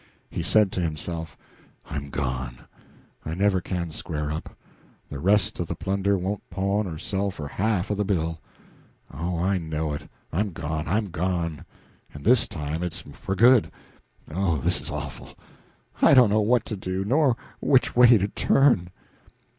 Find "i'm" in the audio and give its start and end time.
1.87-2.09, 10.33-10.53, 10.87-11.11